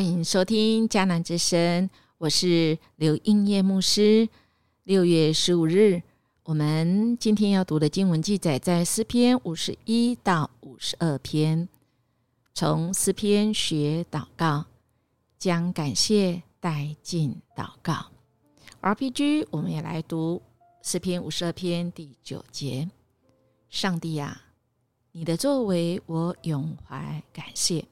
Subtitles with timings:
[0.00, 4.26] 欢迎收听迦南之声，我是刘英业牧师。
[4.84, 6.00] 六月十五日，
[6.44, 11.68] 我们今天要读的经文记载在诗篇五十一到五十二篇。
[12.54, 14.64] 从诗篇学祷告，
[15.38, 18.06] 将感谢带进祷告。
[18.80, 20.40] RPG，我们也来读
[20.82, 22.88] 诗篇五十二篇第九节：
[23.68, 24.44] 上帝啊，
[25.12, 27.84] 你的作为我永怀感谢。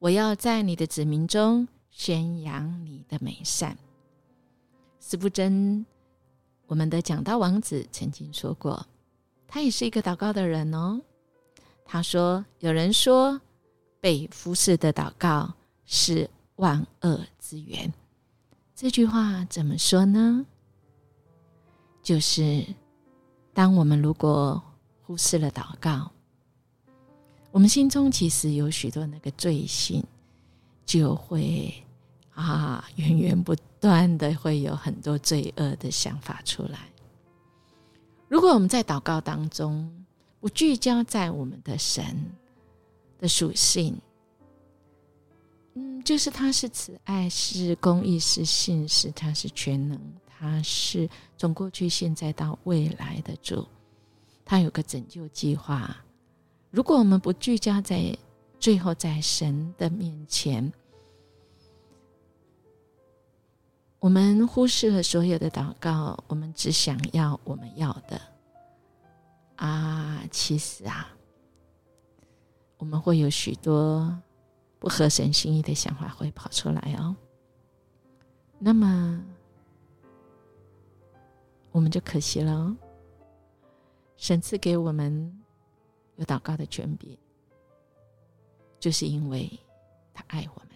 [0.00, 3.76] 我要在你的子民中宣扬你的美善。
[5.00, 5.84] 斯布真，
[6.66, 8.86] 我们的讲道王子曾经说过，
[9.48, 11.00] 他也是一个祷告的人哦。
[11.84, 13.40] 他说：“有人说，
[14.00, 15.52] 被服侍的祷告
[15.84, 17.92] 是万恶之源。”
[18.76, 20.46] 这句话怎么说呢？
[22.04, 22.64] 就是
[23.52, 24.62] 当我们如果
[25.02, 26.12] 忽视了祷告。
[27.58, 30.00] 我们心中其实有许多那个罪性，
[30.86, 31.74] 就会
[32.30, 36.88] 啊源源不断的会有很多罪恶的想法出来。
[38.28, 39.92] 如果我们在祷告当中
[40.38, 42.04] 不聚焦在我们的神
[43.18, 44.00] 的属性，
[45.74, 53.66] 嗯，就是他是慈爱，是公义，是信实，他是全能，他是从过去、现在到未来的主，
[54.44, 55.96] 他有个拯救计划。
[56.70, 58.16] 如果我们不聚焦在
[58.60, 60.70] 最后，在神的面前，
[63.98, 68.20] 我们忽视了所有的祷告，我们只想要我们要的
[69.56, 70.22] 啊！
[70.30, 71.08] 其实啊，
[72.76, 74.14] 我们会有许多
[74.78, 77.16] 不合神心意的想法会跑出来哦。
[78.58, 79.24] 那么，
[81.72, 82.76] 我们就可惜了哦。
[84.18, 85.34] 神赐给我们。
[86.18, 87.16] 有祷告的权柄，
[88.80, 89.48] 就是因为
[90.12, 90.70] 他爱我们，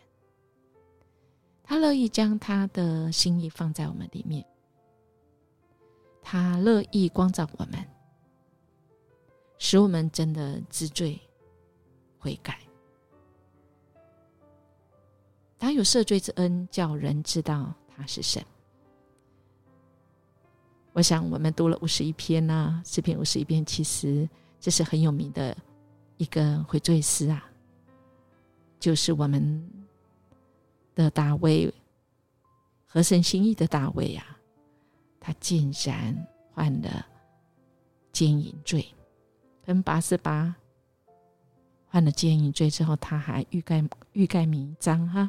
[1.64, 4.46] 他乐意将他的心意放在我们里面，
[6.22, 7.84] 他乐意光照我们，
[9.58, 11.20] 使我们真的知罪
[12.20, 12.60] 悔改。
[15.58, 18.40] 他有赦罪之恩，叫人知道他是神。
[20.92, 24.28] 我想，我们读了五十一篇呐，诗篇五十一篇，其实。
[24.62, 25.56] 这是很有名的
[26.18, 27.44] 一个悔罪诗啊，
[28.78, 29.68] 就是我们
[30.94, 31.74] 的大卫
[32.86, 34.38] 合神心意的大卫啊，
[35.18, 36.16] 他竟然
[36.54, 37.04] 犯了
[38.12, 38.86] 奸淫罪，
[39.66, 40.54] 跟八十八
[41.88, 45.28] 犯了奸淫罪之后，他还欲盖欲盖弥彰哈，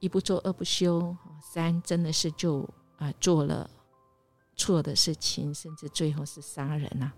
[0.00, 3.70] 一不做二不休，三真的是就啊做了
[4.56, 7.12] 错的事情，甚至最后是杀人呐。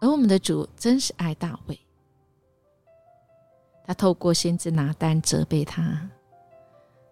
[0.00, 1.78] 而我们的主真是爱大卫，
[3.84, 6.10] 他透过先知拿单责备他，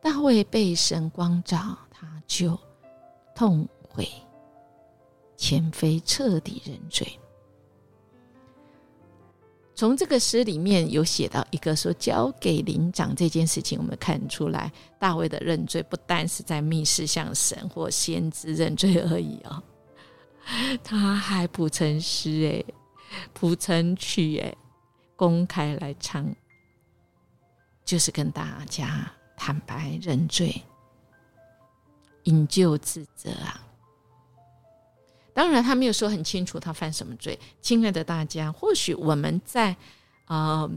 [0.03, 2.59] 大卫被神光照，他就
[3.35, 4.09] 痛悔，
[5.37, 7.07] 前非彻底认罪。
[9.75, 19.63] 从这个诗里面有写到一个说交给灵长这件事情，我们看出来大卫的认罪不单是在密室向神或先知认罪而已哦，
[20.83, 22.75] 他还谱成诗哎。
[23.33, 24.55] 谱成曲，哎，
[25.17, 26.31] 公开来唱，
[27.83, 30.63] 就是跟大家坦白认罪、
[32.25, 33.65] 引咎自责啊。
[35.33, 37.39] 当然，他没有说很清楚他犯什么罪。
[37.63, 39.75] 亲爱的大家，或许我们在
[40.27, 40.69] 啊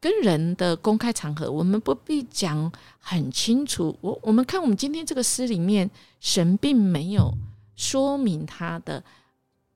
[0.00, 3.96] 跟人的公开场合，我们不必讲很清楚。
[4.00, 5.88] 我我们看我们今天这个诗里面，
[6.18, 7.32] 神并没有
[7.80, 9.02] 说明他的。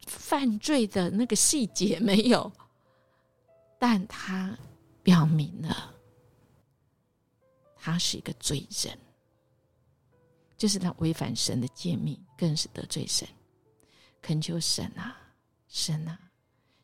[0.06, 2.52] 犯罪的那个细节没有，
[3.80, 4.54] 但他
[5.02, 5.94] 表明了
[7.74, 8.98] 他是一个罪人，
[10.58, 13.26] 就是他违反神的诫命，更是得罪神。
[14.20, 15.16] 恳求神啊，
[15.68, 16.18] 神啊，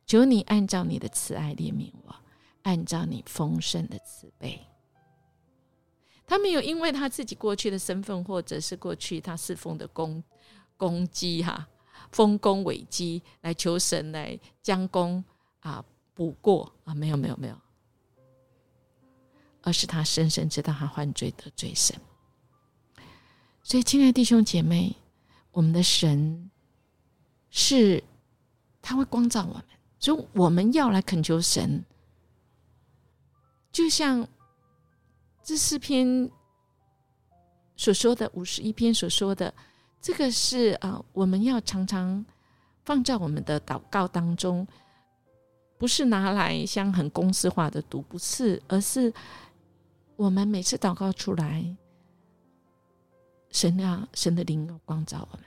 [0.07, 2.17] 求你按照你的慈爱怜悯我，
[2.63, 4.59] 按照你丰盛的慈悲。
[6.27, 10.25] 他没有因为他自己过去的身份，或者是过去他侍奉的公
[10.81, 11.69] 功绩哈。
[12.11, 15.23] 丰功伟绩来求神来将功
[15.61, 17.57] 啊补过啊没有没有没有，
[19.63, 21.97] 而是他深深知道他犯罪得罪神，
[23.63, 24.97] 所以亲爱的弟兄姐妹，
[25.53, 26.51] 我们的神
[27.49, 28.03] 是
[28.83, 29.65] 他会光照我们，
[30.01, 31.85] 所以我们要来恳求神，
[33.71, 34.27] 就像
[35.45, 36.29] 这四篇
[37.77, 39.55] 所说的五十一篇所说的。
[40.01, 42.25] 这个是啊，我们要常常
[42.85, 44.67] 放在我们的祷告当中，
[45.77, 49.13] 不是拿来像很公式化的读，不是，而是
[50.17, 51.77] 我们每次祷告出来，
[53.51, 55.45] 神啊，神的灵要光照我们，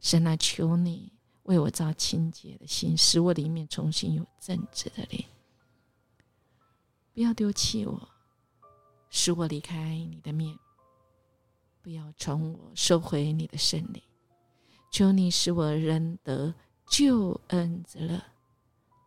[0.00, 1.12] 神啊，求你
[1.44, 5.24] 为我造清洁的心，使我里面重新有正直的灵，
[7.14, 8.08] 不要丢弃我，
[9.08, 10.51] 使我离开你的面，
[11.82, 14.00] 不要从我收回你的圣灵，
[14.92, 16.54] 求你使我仍得
[16.86, 18.22] 救恩之乐。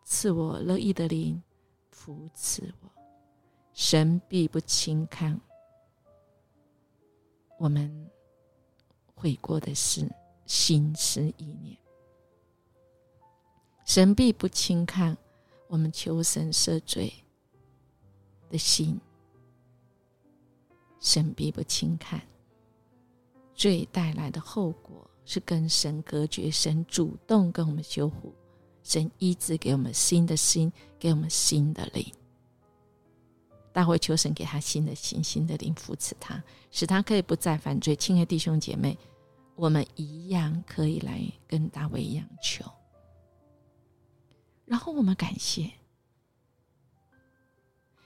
[0.03, 1.41] 赐我乐意的灵，
[1.89, 2.89] 扶持我，
[3.73, 5.39] 神必不轻看
[7.57, 8.11] 我们
[9.15, 10.07] 悔过的事、
[10.45, 11.77] 心思意念。
[13.85, 15.17] 神必不轻看
[15.69, 17.11] 我们求神赦罪
[18.49, 18.99] 的心，
[20.99, 22.21] 神必不轻看
[23.55, 28.33] 罪带来的后果是跟神隔绝，神主动跟我们修复。
[28.83, 32.05] 神医治给我们新的心，给我们新的灵。
[33.73, 37.95] 大卫求神给他新的心、新的灵，扶持他，使他可以不再犯罪。
[37.95, 38.97] 亲爱弟兄姐妹，
[39.55, 42.63] 我们一样可以来跟大卫一样求。
[44.65, 45.71] 然后我们感谢，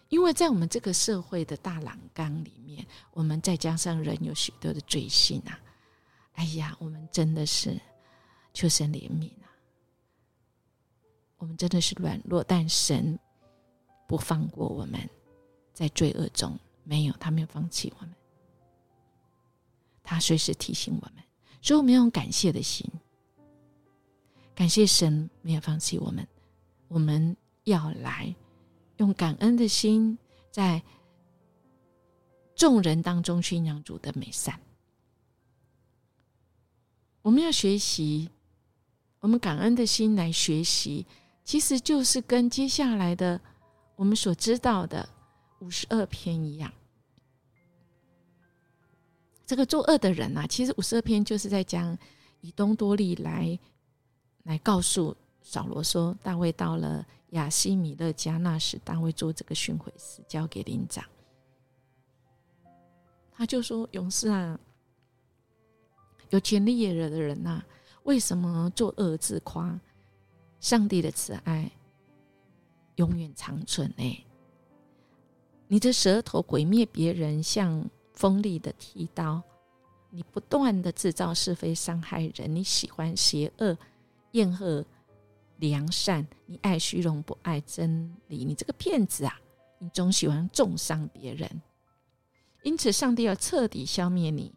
[0.09, 5.59] 因为在我们这个社会的大染缸里面，我们再加上人有许多的罪性啊！
[6.33, 7.79] 哎呀，我们真的是
[8.53, 9.47] 求神怜悯啊！
[11.37, 13.17] 我们真的是软弱，但神
[14.07, 14.99] 不放过我们，
[15.73, 18.15] 在罪恶中没有，他没有放弃我们，
[20.03, 21.23] 他随时提醒我们，
[21.61, 22.83] 所以我们要用感谢的心，
[24.55, 26.27] 感谢神没有放弃我们，
[26.87, 28.33] 我们要来
[28.99, 30.17] 用感恩的心，
[30.51, 30.81] 在
[32.53, 34.59] 众人当中宣扬主的美善，
[37.21, 38.29] 我们要学习，
[39.21, 41.05] 我们感恩的心来学习。
[41.45, 43.39] 其实就是跟接下来的
[43.95, 45.07] 我们所知道的
[45.61, 46.71] 五十二篇一样，
[49.45, 51.97] 这个作恶的人啊，其实五十二篇就是在讲
[52.41, 53.57] 以东多利来
[54.43, 61.05] 来告诉扫罗说，大卫到了亚西米勒加，那时单位做这个巡回使，交给领长，
[63.31, 64.59] 他就说：“勇士啊，
[66.29, 67.63] 有权力也惹的人呐，
[68.03, 69.79] 为什么作恶自夸？”
[70.59, 71.71] 上帝的慈爱
[72.95, 74.25] 永远长存呢。
[75.67, 79.41] 你的舌头毁灭别人，像锋利的剃刀；
[80.09, 82.53] 你不断的制造是非，伤害人。
[82.53, 83.77] 你喜欢邪恶，
[84.31, 84.83] 厌恶
[85.59, 86.27] 良善。
[86.45, 88.43] 你爱虚荣，不爱真理。
[88.43, 89.39] 你这个骗子啊！
[89.77, 91.61] 你总喜欢重伤别人。
[92.63, 94.53] 因此，上帝要彻底消灭你，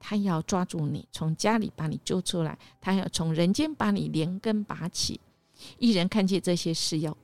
[0.00, 5.20] 他要抓住你，从家里把你揪出来，他要从人间把你连根拔起。
[5.78, 7.16] 一人看见这些事要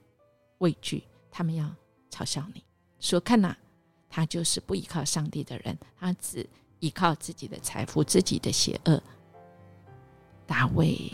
[0.59, 1.75] 畏惧，他们要
[2.11, 2.63] 嘲笑你
[3.01, 3.57] 说：“看呐，
[4.09, 6.49] 他就是不依靠上帝的人，他只
[6.79, 9.03] 依靠自己的财富、自己的邪恶。”
[10.47, 11.13] 大卫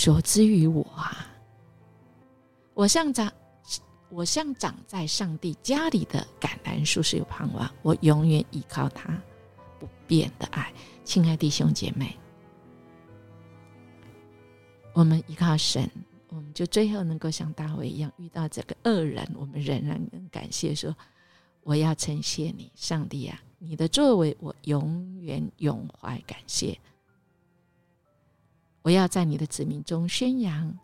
[0.00, 1.28] 说：“之于我啊，
[2.72, 3.30] 我像长
[4.08, 9.14] 我像长在上帝家里的橄榄树是有盼望，我永远依靠他
[9.78, 10.72] 不变的爱。”
[11.04, 12.16] 亲爱弟兄姐妹。
[14.94, 15.86] 我们依靠神，
[16.28, 20.96] 我们就最后能够像大卫一样遇到这个恶人，我们仍然能感谢说
[21.62, 23.38] ：“我要称谢你，上帝啊！
[23.58, 26.78] 你的作为，我永远永怀感谢。
[28.82, 30.78] 我要在你的子民中宣扬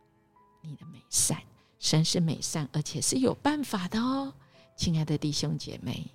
[0.61, 1.41] 你的美善。
[1.79, 4.33] 神是美善，而且是有办法的哦，
[4.77, 6.11] 亲爱的弟兄姐妹，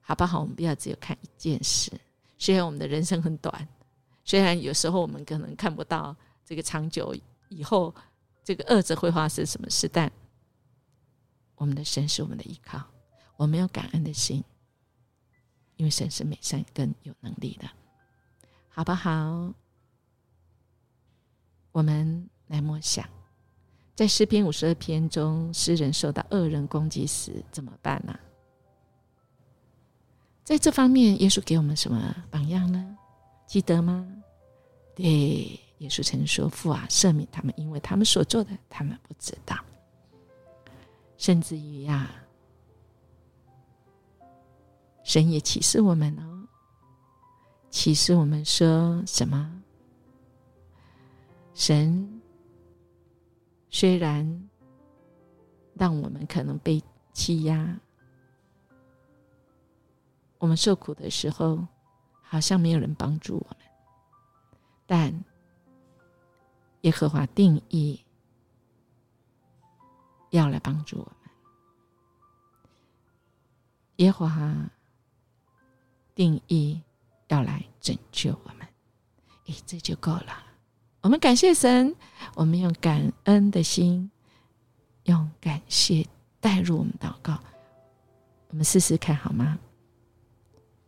[0.00, 0.40] 好不好？
[0.40, 1.90] 我们不要只有看一件事。
[2.36, 3.68] 虽然我们的人生很短，
[4.24, 6.14] 虽然有时候我们可能看不到。
[6.44, 7.14] 这个长久
[7.48, 7.94] 以后，
[8.44, 9.88] 这个恶者会发生什么事？
[9.88, 10.10] 但
[11.54, 12.82] 我们的神是我们的依靠，
[13.36, 14.42] 我们有感恩的心，
[15.76, 17.70] 因为神是美善更有能力的，
[18.68, 19.54] 好不好？
[21.72, 23.04] 我们来默想，
[23.94, 28.16] 在诗篇五十二篇中，诗人受到恶人攻击时怎么办呢？
[30.44, 32.96] 在这方面，耶稣给我们什么榜样呢？
[33.46, 34.06] 记得吗？
[34.94, 35.58] 对。
[35.78, 39.56] 耶稣曾说：“父啊，赦免他们，因为他们所做的，他们不知道。”
[41.18, 42.08] 甚至于呀，
[45.02, 46.46] 神也启示我们哦，
[47.68, 49.61] 启示我们说什么？
[51.54, 52.22] 神
[53.68, 54.48] 虽然
[55.74, 56.82] 让我们可能被
[57.12, 57.78] 欺压，
[60.38, 61.66] 我们受苦的时候，
[62.22, 63.58] 好像没有人帮助我们，
[64.86, 65.24] 但。
[66.82, 68.04] 耶和华定义
[70.30, 71.30] 要来帮助我们。
[73.98, 74.68] 耶和华
[76.12, 76.82] 定义
[77.28, 78.66] 要来拯救我们，
[79.46, 80.44] 诶，这就够了。
[81.02, 81.96] 我们感谢神，
[82.36, 84.08] 我们用感恩的心，
[85.04, 86.06] 用感谢
[86.40, 87.38] 带入我们祷告。
[88.50, 89.58] 我们试试看好吗？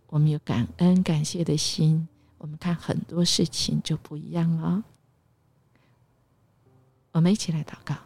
[0.06, 2.06] 我们有感恩感谢的心，
[2.38, 4.84] 我们看很多事情就不一样了。
[7.10, 7.96] 我们一起来祷告，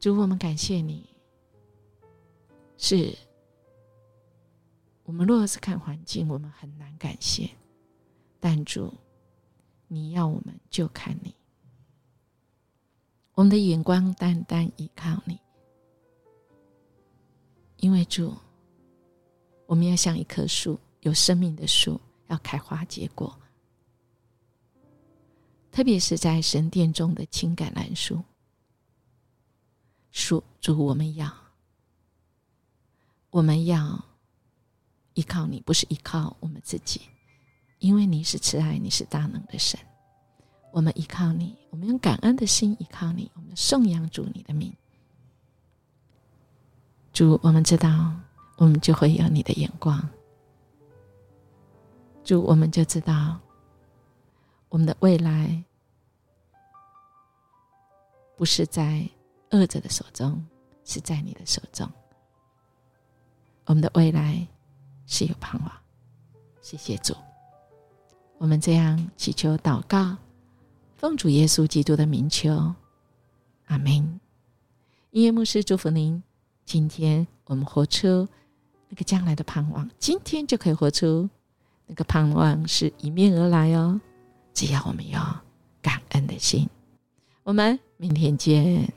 [0.00, 1.06] 主，我们感谢你。
[2.78, 3.14] 是
[5.04, 7.50] 我们若是看环境，我们很难感谢，
[8.40, 8.94] 但主。
[9.92, 11.34] 你要我们就看你，
[13.34, 15.38] 我们的眼光单单依靠你，
[17.76, 18.34] 因为主，
[19.66, 23.38] 我们要像一棵树，有生命的树，要开花结果。
[25.70, 28.18] 特别是在神殿中的青橄榄树，
[30.10, 31.30] 树主，我们要，
[33.28, 34.02] 我们要
[35.12, 37.02] 依靠你，不是依靠我们自己。
[37.82, 39.78] 因为你是慈爱，你是大能的神，
[40.70, 44.72] 我们依靠你，我们用感恩的心依靠你，我们颂扬主你的名。
[47.12, 48.14] 主，我们知道，
[48.56, 50.00] 我们就会有你的眼光。
[52.22, 53.40] 主，我们就知道，
[54.68, 55.60] 我们的未来
[58.36, 59.04] 不是在
[59.50, 60.40] 恶者的手中，
[60.84, 61.90] 是在你的手中。
[63.64, 64.46] 我们的未来
[65.04, 65.72] 是有盼望。
[66.60, 67.12] 谢谢主。
[68.42, 70.16] 我们这样祈求祷告，
[70.96, 72.74] 奉主耶稣基督的名求，
[73.66, 74.18] 阿门。
[75.12, 76.20] 音乐牧师祝福您，
[76.64, 78.26] 今天我们活出
[78.88, 81.30] 那个将来的盼望，今天就可以活出
[81.86, 84.00] 那个盼望，是迎面而来哦。
[84.52, 85.20] 只要我们有
[85.80, 86.68] 感恩的心，
[87.44, 88.92] 我们明天见。